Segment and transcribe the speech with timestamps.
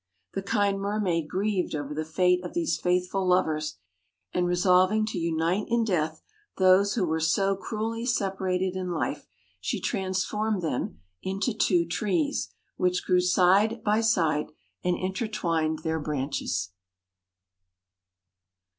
[0.33, 3.77] The kind mermaid grieved over the fate of these faithful lovers;
[4.33, 6.23] and resolving to unite in death
[6.57, 9.27] those who were so cruelly separated in life,
[9.59, 14.53] she transformed them into two trees, which grew side by side,
[14.83, 16.71] and intertwined their branches.